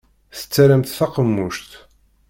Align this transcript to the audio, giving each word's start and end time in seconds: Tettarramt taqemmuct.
Tettarramt 0.37 0.93
taqemmuct. 0.97 1.71